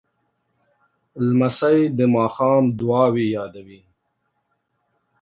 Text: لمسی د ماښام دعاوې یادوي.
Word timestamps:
لمسی 1.27 1.79
د 1.97 1.99
ماښام 2.15 2.63
دعاوې 2.79 3.25
یادوي. 3.37 3.81